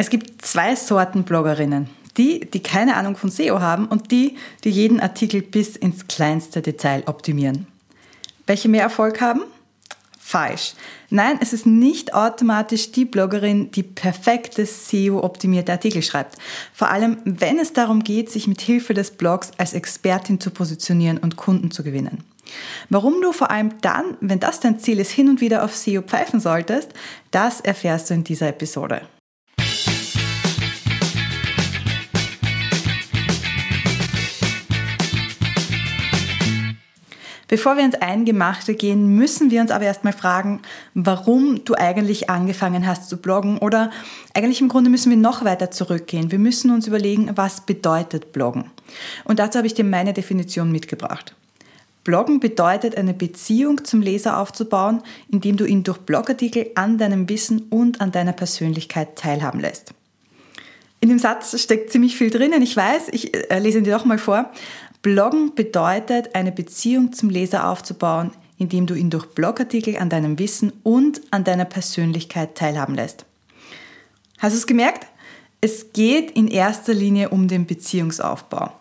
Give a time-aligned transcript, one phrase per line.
[0.00, 1.90] Es gibt zwei Sorten Bloggerinnen.
[2.16, 6.62] Die, die keine Ahnung von SEO haben und die, die jeden Artikel bis ins kleinste
[6.62, 7.66] Detail optimieren.
[8.46, 9.42] Welche mehr Erfolg haben?
[10.18, 10.72] Falsch.
[11.10, 16.38] Nein, es ist nicht automatisch die Bloggerin, die perfekte SEO-optimierte Artikel schreibt.
[16.72, 21.18] Vor allem, wenn es darum geht, sich mit Hilfe des Blogs als Expertin zu positionieren
[21.18, 22.24] und Kunden zu gewinnen.
[22.88, 26.00] Warum du vor allem dann, wenn das dein Ziel ist, hin und wieder auf SEO
[26.00, 26.94] pfeifen solltest,
[27.32, 29.02] das erfährst du in dieser Episode.
[37.50, 40.62] Bevor wir ins Eingemachte gehen, müssen wir uns aber erstmal fragen,
[40.94, 43.90] warum du eigentlich angefangen hast zu bloggen oder
[44.34, 46.30] eigentlich im Grunde müssen wir noch weiter zurückgehen.
[46.30, 48.70] Wir müssen uns überlegen, was bedeutet Bloggen.
[49.24, 51.34] Und dazu habe ich dir meine Definition mitgebracht.
[52.04, 57.62] Bloggen bedeutet, eine Beziehung zum Leser aufzubauen, indem du ihn durch Blogartikel an deinem Wissen
[57.68, 59.92] und an deiner Persönlichkeit teilhaben lässt.
[61.00, 62.62] In dem Satz steckt ziemlich viel drinnen.
[62.62, 64.52] Ich weiß, ich äh, lese ihn dir doch mal vor.
[65.02, 70.72] Bloggen bedeutet, eine Beziehung zum Leser aufzubauen, indem du ihn durch Blogartikel an deinem Wissen
[70.82, 73.24] und an deiner Persönlichkeit teilhaben lässt.
[74.38, 75.06] Hast du es gemerkt?
[75.62, 78.72] Es geht in erster Linie um den Beziehungsaufbau.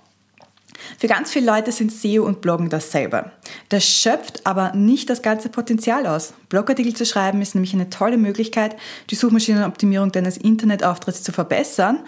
[0.97, 3.31] Für ganz viele Leute sind SEO und Bloggen dasselbe.
[3.69, 6.33] Das schöpft aber nicht das ganze Potenzial aus.
[6.47, 8.75] Blogartikel zu schreiben ist nämlich eine tolle Möglichkeit,
[9.09, 11.99] die Suchmaschinenoptimierung deines Internetauftritts zu verbessern,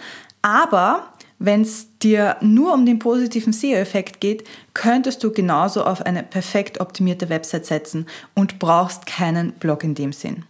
[0.42, 1.11] aber
[1.44, 6.80] wenn es dir nur um den positiven SEO-Effekt geht, könntest du genauso auf eine perfekt
[6.80, 10.44] optimierte Website setzen und brauchst keinen Blog in dem Sinn.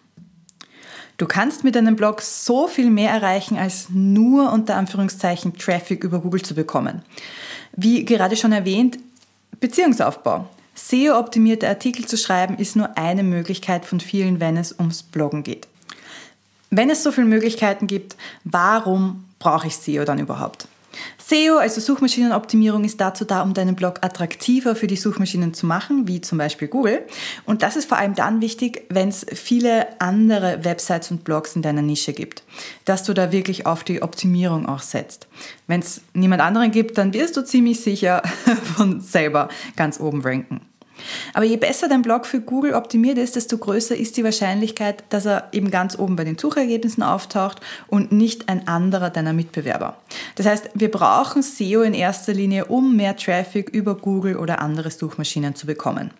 [1.16, 6.18] Du kannst mit deinem Blog so viel mehr erreichen, als nur unter Anführungszeichen Traffic über
[6.18, 7.02] Google zu bekommen.
[7.74, 8.98] Wie gerade schon erwähnt,
[9.60, 10.48] Beziehungsaufbau.
[10.74, 15.68] SEO-optimierte Artikel zu schreiben ist nur eine Möglichkeit von vielen, wenn es ums Bloggen geht.
[16.70, 20.66] Wenn es so viele Möglichkeiten gibt, warum brauche ich SEO dann überhaupt?
[21.18, 26.08] SEO, also Suchmaschinenoptimierung, ist dazu da, um deinen Blog attraktiver für die Suchmaschinen zu machen,
[26.08, 27.02] wie zum Beispiel Google.
[27.44, 31.62] Und das ist vor allem dann wichtig, wenn es viele andere Websites und Blogs in
[31.62, 32.42] deiner Nische gibt,
[32.84, 35.28] dass du da wirklich auf die Optimierung auch setzt.
[35.66, 38.22] Wenn es niemand anderen gibt, dann wirst du ziemlich sicher
[38.76, 40.71] von selber ganz oben ranken.
[41.34, 45.26] Aber je besser dein Blog für Google optimiert ist, desto größer ist die Wahrscheinlichkeit, dass
[45.26, 49.96] er eben ganz oben bei den Suchergebnissen auftaucht und nicht ein anderer deiner Mitbewerber.
[50.36, 54.90] Das heißt, wir brauchen SEO in erster Linie, um mehr Traffic über Google oder andere
[54.90, 56.10] Suchmaschinen zu bekommen.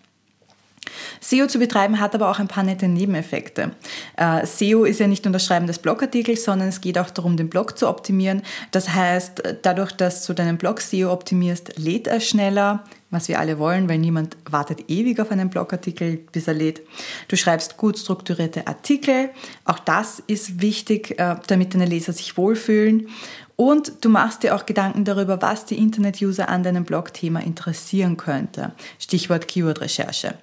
[1.21, 3.73] SEO zu betreiben hat aber auch ein paar nette Nebeneffekte.
[4.17, 7.37] Äh, SEO ist ja nicht nur das Schreiben des Blogartikels, sondern es geht auch darum,
[7.37, 8.43] den Blog zu optimieren.
[8.71, 13.59] Das heißt, dadurch, dass du deinen Blog SEO optimierst, lädt er schneller, was wir alle
[13.59, 16.81] wollen, weil niemand wartet ewig auf einen Blogartikel, bis er lädt.
[17.29, 19.31] Du schreibst gut strukturierte Artikel.
[19.65, 23.09] Auch das ist wichtig, äh, damit deine Leser sich wohlfühlen.
[23.57, 28.73] Und du machst dir auch Gedanken darüber, was die Internet-User an deinem Blog-Thema interessieren könnte.
[28.99, 30.35] Stichwort Keyword-Recherche.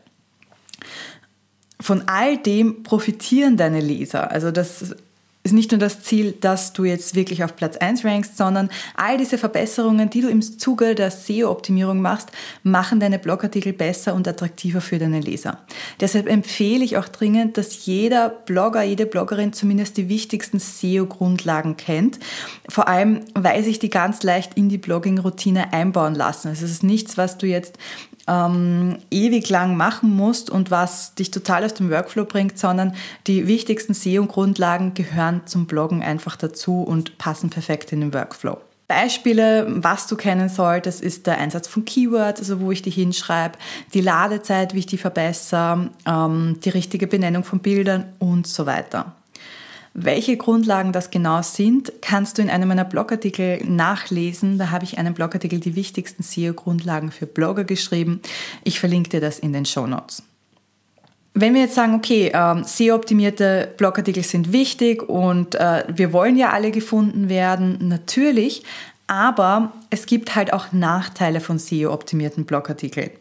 [1.81, 4.31] Von all dem profitieren deine Leser.
[4.31, 4.95] Also das
[5.44, 9.17] ist nicht nur das Ziel, dass du jetzt wirklich auf Platz 1 rankst, sondern all
[9.17, 12.29] diese Verbesserungen, die du im Zuge der SEO-Optimierung machst,
[12.63, 15.59] machen deine Blogartikel besser und attraktiver für deine Leser.
[16.01, 22.19] Deshalb empfehle ich auch dringend, dass jeder Blogger, jede Bloggerin zumindest die wichtigsten SEO-Grundlagen kennt.
[22.67, 26.50] Vor allem, weil sich die ganz leicht in die Blogging-Routine einbauen lassen.
[26.50, 27.78] Also es ist nichts, was du jetzt
[28.29, 32.94] ähm, ewig lang machen musst und was dich total aus dem Workflow bringt, sondern
[33.28, 38.57] die wichtigsten SEO-Grundlagen gehören zum Bloggen einfach dazu und passen perfekt in den Workflow.
[38.88, 43.57] Beispiele, was du kennen solltest, ist der Einsatz von Keywords, also wo ich die hinschreibe,
[43.94, 49.13] die Ladezeit, wie ich die verbessere, ähm, die richtige Benennung von Bildern und so weiter.
[49.94, 54.58] Welche Grundlagen das genau sind, kannst du in einem meiner Blogartikel nachlesen.
[54.58, 58.22] Da habe ich einen Blogartikel, die wichtigsten SEO-Grundlagen für Blogger geschrieben.
[58.64, 60.24] Ich verlinke dir das in den Show Notes.
[61.34, 66.50] Wenn wir jetzt sagen, okay, ähm, SEO-optimierte Blogartikel sind wichtig und äh, wir wollen ja
[66.50, 68.64] alle gefunden werden, natürlich,
[69.08, 73.12] aber es gibt halt auch Nachteile von SEO-optimierten Blogartikeln.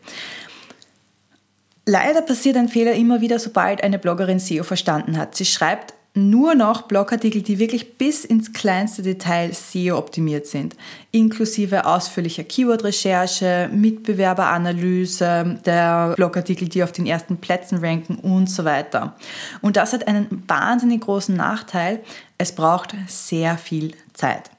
[1.86, 5.34] Leider passiert ein Fehler immer wieder, sobald eine Bloggerin SEO verstanden hat.
[5.34, 10.76] Sie schreibt nur noch Blogartikel, die wirklich bis ins kleinste Detail SEO optimiert sind,
[11.10, 19.16] inklusive ausführlicher Keyword-Recherche, Mitbewerberanalyse, der Blogartikel, die auf den ersten Plätzen ranken und so weiter.
[19.60, 22.00] Und das hat einen wahnsinnig großen Nachteil.
[22.36, 24.50] Es braucht sehr viel Zeit.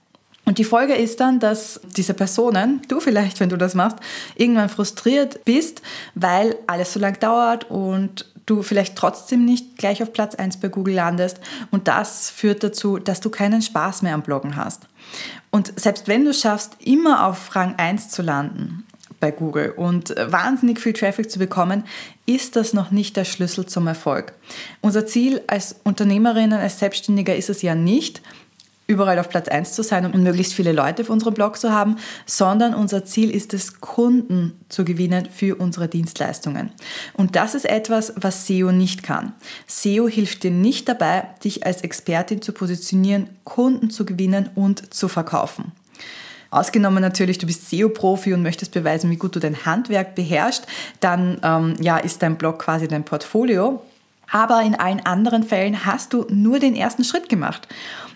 [0.46, 4.00] Und die Folge ist dann, dass diese Personen, du vielleicht, wenn du das machst,
[4.36, 5.84] irgendwann frustriert bist,
[6.16, 10.68] weil alles so lang dauert und du vielleicht trotzdem nicht gleich auf Platz 1 bei
[10.68, 11.40] Google landest
[11.72, 14.88] und das führt dazu, dass du keinen Spaß mehr am Bloggen hast.
[15.51, 18.86] Und selbst wenn du schaffst, immer auf Rang 1 zu landen
[19.19, 21.84] bei Google und wahnsinnig viel Traffic zu bekommen,
[22.25, 24.34] ist das noch nicht der Schlüssel zum Erfolg.
[24.81, 28.22] Unser Ziel als Unternehmerinnen, als Selbstständiger ist es ja nicht,
[28.90, 31.98] überall auf Platz 1 zu sein und möglichst viele Leute auf unserem Blog zu haben,
[32.26, 36.72] sondern unser Ziel ist es, Kunden zu gewinnen für unsere Dienstleistungen.
[37.14, 39.34] Und das ist etwas, was SEO nicht kann.
[39.68, 45.08] SEO hilft dir nicht dabei, dich als Expertin zu positionieren, Kunden zu gewinnen und zu
[45.08, 45.72] verkaufen.
[46.52, 50.66] Ausgenommen natürlich, du bist SEO-Profi und möchtest beweisen, wie gut du dein Handwerk beherrschst,
[51.00, 53.84] dann ähm, ja, ist dein Blog quasi dein Portfolio.
[54.31, 57.68] Aber in allen anderen Fällen hast du nur den ersten Schritt gemacht.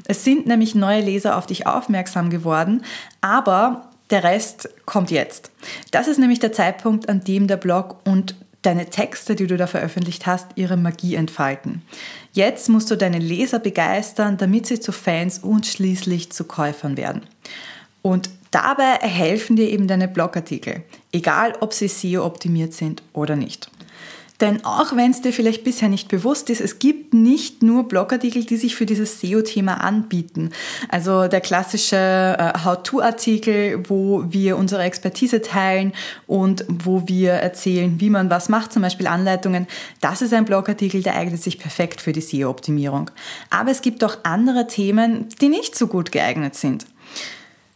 [0.06, 2.83] Es sind nämlich neue Leser auf dich aufmerksam geworden,
[3.21, 5.51] aber der Rest kommt jetzt.
[5.92, 9.68] Das ist nämlich der Zeitpunkt, an dem der Blog und deine Texte, die du da
[9.68, 11.81] veröffentlicht hast, ihre Magie entfalten.
[12.31, 17.24] Jetzt musst du deine Leser begeistern, damit sie zu Fans und schließlich zu Käufern werden.
[18.01, 23.69] Und dabei helfen dir eben deine Blogartikel, egal ob sie SEO optimiert sind oder nicht.
[24.41, 28.44] Denn auch wenn es dir vielleicht bisher nicht bewusst ist, es gibt nicht nur Blogartikel,
[28.44, 30.50] die sich für dieses SEO-Thema anbieten.
[30.89, 35.94] Also der klassische äh, How-to-Artikel, wo wir unsere Expertise teilen
[36.27, 39.68] und wo wir erzählen, wie man was macht, zum Beispiel Anleitungen.
[40.01, 43.12] Das ist ein Blogartikel, der eignet sich perfekt für die SEO-Optimierung.
[43.50, 46.86] Aber es gibt auch andere Themen, die nicht so gut geeignet sind.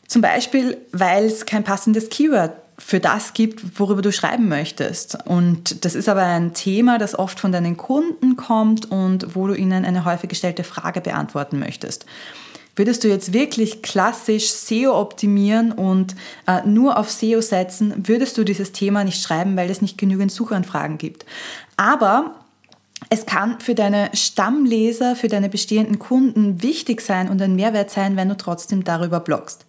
[0.07, 5.17] Zum Beispiel, weil es kein passendes Keyword für das gibt, worüber du schreiben möchtest.
[5.25, 9.55] Und das ist aber ein Thema, das oft von deinen Kunden kommt und wo du
[9.55, 12.05] ihnen eine häufig gestellte Frage beantworten möchtest.
[12.75, 16.15] Würdest du jetzt wirklich klassisch SEO optimieren und
[16.45, 20.31] äh, nur auf SEO setzen, würdest du dieses Thema nicht schreiben, weil es nicht genügend
[20.31, 21.25] Suchanfragen gibt.
[21.75, 22.35] Aber
[23.09, 28.15] es kann für deine Stammleser, für deine bestehenden Kunden wichtig sein und ein Mehrwert sein,
[28.15, 29.66] wenn du trotzdem darüber bloggst.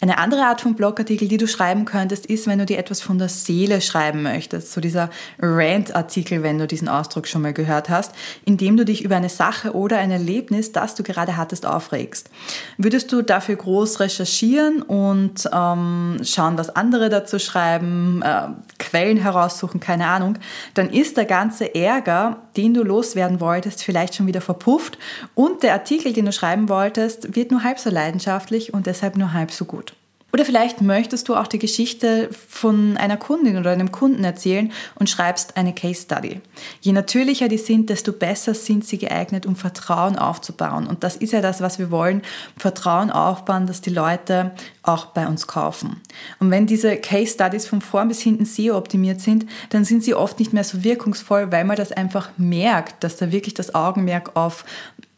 [0.00, 3.18] Eine andere Art von Blogartikel, die du schreiben könntest, ist, wenn du dir etwas von
[3.18, 4.72] der Seele schreiben möchtest.
[4.72, 5.10] So dieser
[5.40, 8.14] Rant-Artikel, wenn du diesen Ausdruck schon mal gehört hast,
[8.44, 12.30] in dem du dich über eine Sache oder ein Erlebnis, das du gerade hattest, aufregst.
[12.76, 18.48] Würdest du dafür groß recherchieren und ähm, schauen, was andere dazu schreiben, äh,
[18.78, 20.38] Quellen heraussuchen, keine Ahnung,
[20.74, 24.98] dann ist der ganze Ärger, den du loswerden wolltest, vielleicht schon wieder verpufft
[25.34, 29.32] und der Artikel, den du schreiben wolltest, wird nur halb so leidenschaftlich und deshalb nur
[29.32, 29.94] halb so gut.
[30.30, 35.08] Oder vielleicht möchtest du auch die Geschichte von einer Kundin oder einem Kunden erzählen und
[35.08, 36.42] schreibst eine Case Study.
[36.82, 40.86] Je natürlicher die sind, desto besser sind sie geeignet, um Vertrauen aufzubauen.
[40.86, 42.20] Und das ist ja das, was wir wollen.
[42.58, 44.50] Vertrauen aufbauen, dass die Leute
[44.82, 46.02] auch bei uns kaufen.
[46.40, 50.14] Und wenn diese Case Studies von vorn bis hinten SEO optimiert sind, dann sind sie
[50.14, 54.36] oft nicht mehr so wirkungsvoll, weil man das einfach merkt, dass da wirklich das Augenmerk
[54.36, 54.66] auf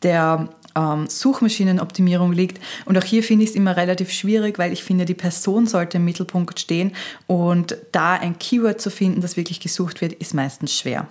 [0.04, 2.60] der ähm, Suchmaschinenoptimierung liegt.
[2.84, 5.98] Und auch hier finde ich es immer relativ schwierig, weil ich finde, die Person sollte
[5.98, 6.92] im Mittelpunkt stehen
[7.26, 11.08] und da ein Keyword zu finden, das wirklich gesucht wird, ist meistens schwer.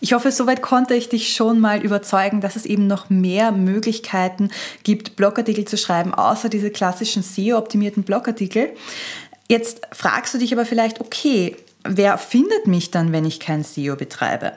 [0.00, 4.50] Ich hoffe, soweit konnte ich dich schon mal überzeugen, dass es eben noch mehr Möglichkeiten
[4.82, 8.70] gibt, Blogartikel zu schreiben, außer diese klassischen SEO-optimierten Blogartikel.
[9.48, 13.96] Jetzt fragst du dich aber vielleicht, okay, wer findet mich dann, wenn ich kein SEO
[13.96, 14.52] betreibe?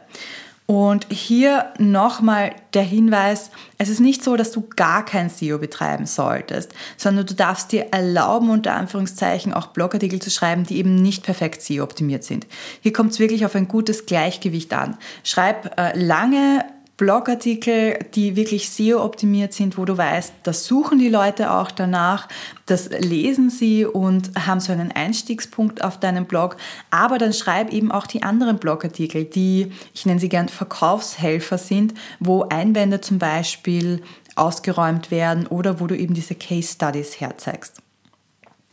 [0.67, 6.05] Und hier nochmal der Hinweis, es ist nicht so, dass du gar kein SEO betreiben
[6.05, 11.23] solltest, sondern du darfst dir erlauben, unter Anführungszeichen auch Blogartikel zu schreiben, die eben nicht
[11.23, 12.47] perfekt SEO optimiert sind.
[12.81, 14.97] Hier kommt es wirklich auf ein gutes Gleichgewicht an.
[15.23, 16.65] Schreib äh, lange
[16.97, 22.27] Blogartikel, die wirklich SEO-optimiert sind, wo du weißt, das suchen die Leute auch danach,
[22.65, 26.57] das lesen sie und haben so einen Einstiegspunkt auf deinem Blog.
[26.89, 31.93] Aber dann schreib eben auch die anderen Blogartikel, die, ich nenne sie gern Verkaufshelfer sind,
[32.19, 34.01] wo Einwände zum Beispiel
[34.35, 37.81] ausgeräumt werden oder wo du eben diese Case Studies herzeigst.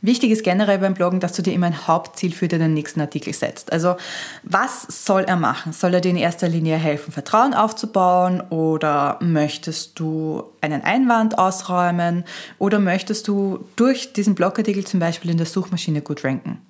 [0.04, 3.32] Wichtig ist generell beim Bloggen, dass du dir immer ein Hauptziel für deinen nächsten Artikel
[3.32, 3.73] setzt.
[3.73, 3.96] Also
[4.42, 5.73] was soll er machen?
[5.73, 12.25] Soll er dir in erster Linie helfen, Vertrauen aufzubauen oder möchtest du einen Einwand ausräumen
[12.58, 16.61] oder möchtest du durch diesen Blogartikel zum Beispiel in der Suchmaschine gut ranken?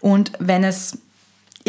[0.00, 0.96] Und wenn es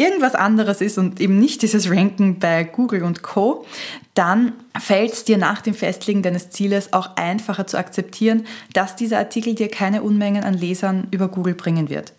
[0.00, 3.66] irgendwas anderes ist und eben nicht dieses Ranken bei Google und Co.,
[4.14, 9.18] dann fällt es dir nach dem Festlegen deines Zieles auch einfacher zu akzeptieren, dass dieser
[9.18, 12.12] Artikel dir keine Unmengen an Lesern über Google bringen wird.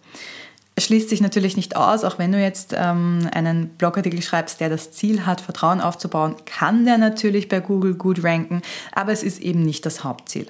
[0.75, 4.69] Es schließt sich natürlich nicht aus, auch wenn du jetzt ähm, einen Blogartikel schreibst, der
[4.69, 8.61] das Ziel hat, Vertrauen aufzubauen, kann der natürlich bei Google gut ranken,
[8.93, 10.47] aber es ist eben nicht das Hauptziel.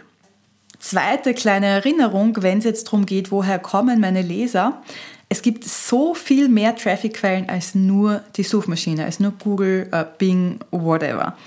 [0.79, 4.81] Zweite kleine Erinnerung, wenn es jetzt darum geht, woher kommen meine Leser.
[5.31, 10.59] Es gibt so viel mehr Traffic-Quellen als nur die Suchmaschine, als nur Google, äh, Bing,
[10.71, 11.37] whatever.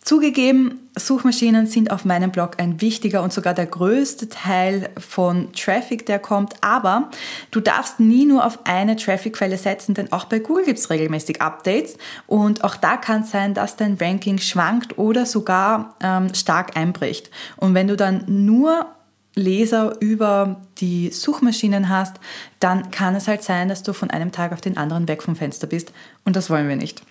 [0.00, 6.06] Zugegeben, Suchmaschinen sind auf meinem Blog ein wichtiger und sogar der größte Teil von Traffic,
[6.06, 6.54] der kommt.
[6.62, 7.10] Aber
[7.50, 11.42] du darfst nie nur auf eine Traffic-Quelle setzen, denn auch bei Google gibt es regelmäßig
[11.42, 11.98] Updates.
[12.26, 17.30] Und auch da kann es sein, dass dein Ranking schwankt oder sogar ähm, stark einbricht.
[17.58, 18.86] Und wenn du dann nur
[19.34, 22.16] Leser über die Suchmaschinen hast,
[22.60, 25.36] dann kann es halt sein, dass du von einem Tag auf den anderen weg vom
[25.36, 25.92] Fenster bist.
[26.24, 27.02] Und das wollen wir nicht.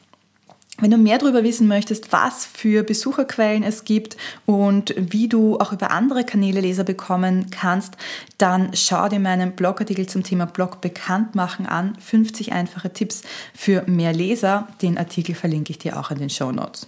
[0.82, 5.74] Wenn du mehr darüber wissen möchtest, was für Besucherquellen es gibt und wie du auch
[5.74, 7.98] über andere Kanäle Leser bekommen kannst,
[8.40, 11.96] dann schau dir meinen Blogartikel zum Thema Blog bekannt machen an.
[12.00, 13.22] 50 einfache Tipps
[13.54, 14.68] für mehr Leser.
[14.82, 16.88] Den Artikel verlinke ich dir auch in den Show Notes.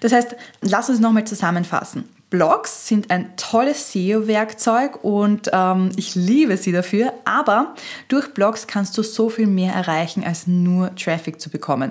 [0.00, 2.04] Das heißt, lass uns nochmal zusammenfassen.
[2.30, 7.74] Blogs sind ein tolles SEO-Werkzeug und ähm, ich liebe sie dafür, aber
[8.06, 11.90] durch Blogs kannst du so viel mehr erreichen, als nur Traffic zu bekommen.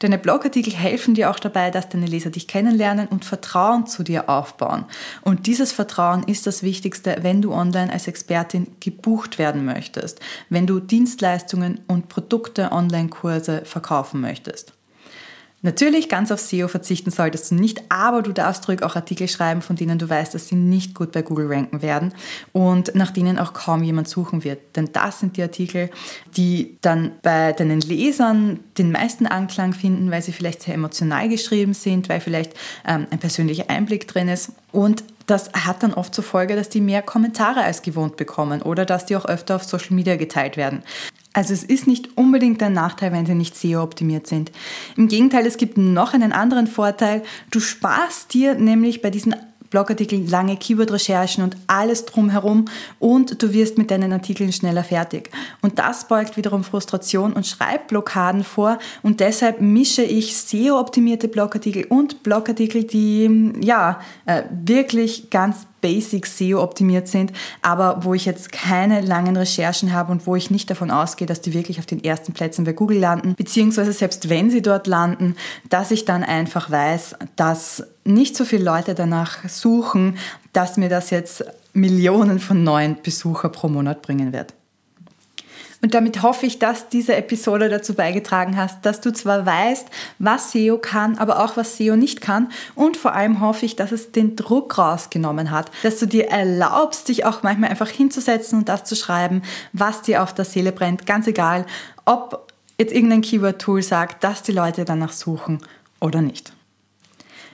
[0.00, 4.28] Deine Blogartikel helfen dir auch dabei, dass deine Leser dich kennenlernen und Vertrauen zu dir
[4.28, 4.84] aufbauen.
[5.22, 10.66] Und dieses Vertrauen ist das Wichtigste, wenn du online als Expertin gebucht werden möchtest, wenn
[10.66, 14.77] du Dienstleistungen und Produkte, Online-Kurse verkaufen möchtest.
[15.60, 19.60] Natürlich, ganz auf SEO verzichten solltest du nicht, aber du darfst ruhig auch Artikel schreiben,
[19.60, 22.14] von denen du weißt, dass sie nicht gut bei Google ranken werden
[22.52, 24.76] und nach denen auch kaum jemand suchen wird.
[24.76, 25.90] Denn das sind die Artikel,
[26.36, 31.74] die dann bei deinen Lesern den meisten Anklang finden, weil sie vielleicht sehr emotional geschrieben
[31.74, 32.54] sind, weil vielleicht
[32.86, 34.52] ähm, ein persönlicher Einblick drin ist.
[34.70, 38.86] Und das hat dann oft zur Folge, dass die mehr Kommentare als gewohnt bekommen oder
[38.86, 40.82] dass die auch öfter auf Social Media geteilt werden.
[41.32, 44.50] Also es ist nicht unbedingt ein Nachteil, wenn sie nicht SEO-optimiert sind.
[44.96, 47.22] Im Gegenteil, es gibt noch einen anderen Vorteil.
[47.50, 49.34] Du sparst dir nämlich bei diesen
[49.70, 52.66] Blogartikeln lange Keyword-Recherchen und alles drumherum
[52.98, 55.30] und du wirst mit deinen Artikeln schneller fertig.
[55.60, 62.22] Und das beugt wiederum Frustration und Schreibblockaden vor und deshalb mische ich SEO-optimierte Blogartikel und
[62.22, 67.32] Blogartikel, die ja äh, wirklich ganz basic SEO optimiert sind,
[67.62, 71.40] aber wo ich jetzt keine langen Recherchen habe und wo ich nicht davon ausgehe, dass
[71.40, 75.36] die wirklich auf den ersten Plätzen bei Google landen, beziehungsweise selbst wenn sie dort landen,
[75.68, 80.18] dass ich dann einfach weiß, dass nicht so viele Leute danach suchen,
[80.52, 84.54] dass mir das jetzt Millionen von neuen Besucher pro Monat bringen wird.
[85.80, 89.86] Und damit hoffe ich, dass diese Episode dazu beigetragen hast, dass du zwar weißt,
[90.18, 92.50] was SEO kann, aber auch was SEO nicht kann.
[92.74, 97.08] Und vor allem hoffe ich, dass es den Druck rausgenommen hat, dass du dir erlaubst,
[97.08, 99.42] dich auch manchmal einfach hinzusetzen und das zu schreiben,
[99.72, 101.06] was dir auf der Seele brennt.
[101.06, 101.64] Ganz egal,
[102.04, 105.58] ob jetzt irgendein Keyword-Tool sagt, dass die Leute danach suchen
[106.00, 106.52] oder nicht.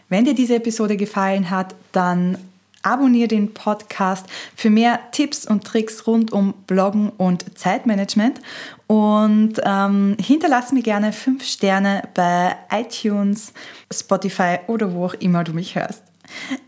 [0.08, 2.38] Wenn dir diese Episode gefallen hat, dann
[2.84, 8.40] abonniere den Podcast für mehr Tipps und Tricks rund um Bloggen und Zeitmanagement
[8.86, 13.52] und ähm, hinterlasse mir gerne fünf Sterne bei iTunes,
[13.92, 16.02] Spotify oder wo auch immer du mich hörst.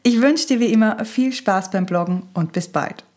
[0.03, 3.07] Ich wünsche dir wie immer viel Spaß beim Bloggen und bis bald.